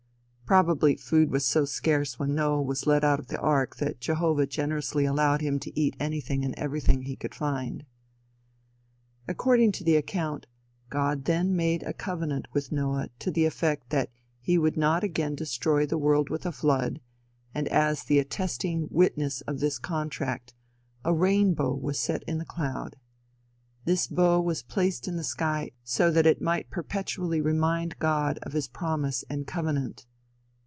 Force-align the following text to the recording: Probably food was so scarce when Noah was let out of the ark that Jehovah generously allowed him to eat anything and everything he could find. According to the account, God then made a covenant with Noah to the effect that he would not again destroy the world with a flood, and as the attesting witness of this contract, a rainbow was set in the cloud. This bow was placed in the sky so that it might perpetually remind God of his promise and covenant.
Probably 0.51 0.97
food 0.97 1.31
was 1.31 1.45
so 1.45 1.63
scarce 1.63 2.19
when 2.19 2.35
Noah 2.35 2.61
was 2.61 2.85
let 2.85 3.05
out 3.05 3.19
of 3.21 3.27
the 3.27 3.39
ark 3.39 3.77
that 3.77 4.01
Jehovah 4.01 4.45
generously 4.45 5.05
allowed 5.05 5.39
him 5.39 5.59
to 5.59 5.79
eat 5.79 5.95
anything 5.97 6.43
and 6.43 6.53
everything 6.57 7.03
he 7.03 7.15
could 7.15 7.33
find. 7.33 7.85
According 9.29 9.71
to 9.71 9.85
the 9.85 9.95
account, 9.95 10.47
God 10.89 11.23
then 11.23 11.55
made 11.55 11.83
a 11.83 11.93
covenant 11.93 12.49
with 12.51 12.69
Noah 12.69 13.07
to 13.19 13.31
the 13.31 13.45
effect 13.45 13.91
that 13.91 14.09
he 14.41 14.57
would 14.57 14.75
not 14.75 15.05
again 15.05 15.35
destroy 15.35 15.85
the 15.85 15.97
world 15.97 16.29
with 16.29 16.45
a 16.45 16.51
flood, 16.51 16.99
and 17.55 17.69
as 17.69 18.03
the 18.03 18.19
attesting 18.19 18.89
witness 18.91 19.39
of 19.47 19.61
this 19.61 19.79
contract, 19.79 20.53
a 21.05 21.13
rainbow 21.13 21.73
was 21.73 21.97
set 21.97 22.23
in 22.23 22.39
the 22.39 22.43
cloud. 22.45 22.97
This 23.85 24.05
bow 24.05 24.41
was 24.41 24.63
placed 24.63 25.07
in 25.07 25.15
the 25.15 25.23
sky 25.23 25.71
so 25.85 26.11
that 26.11 26.27
it 26.27 26.41
might 26.41 26.69
perpetually 26.69 27.39
remind 27.39 27.99
God 27.99 28.37
of 28.43 28.51
his 28.51 28.67
promise 28.67 29.23
and 29.29 29.47
covenant. 29.47 30.05